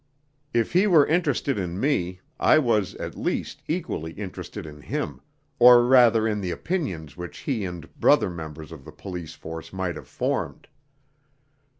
[0.51, 5.21] If he were interested in me, I was, at least, equally interested in him,
[5.59, 9.95] or rather in the opinions which he and brother members of the police force might
[9.95, 10.67] have formed.